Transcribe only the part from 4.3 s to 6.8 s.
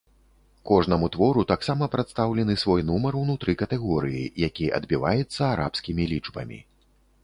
які адбіваецца арабскімі лічбамі.